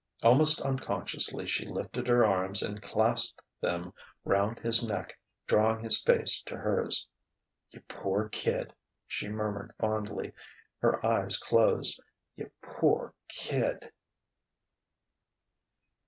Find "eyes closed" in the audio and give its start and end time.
11.05-12.01